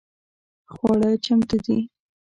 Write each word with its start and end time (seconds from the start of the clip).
خواړه 0.73 1.09
چمتو 1.25 1.57
دي؟ 1.65 1.77